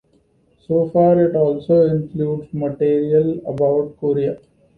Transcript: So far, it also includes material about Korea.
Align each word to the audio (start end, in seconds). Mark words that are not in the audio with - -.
So 0.67 0.87
far, 0.89 1.23
it 1.23 1.35
also 1.35 1.85
includes 1.85 2.51
material 2.55 3.39
about 3.45 3.97
Korea. 3.99 4.37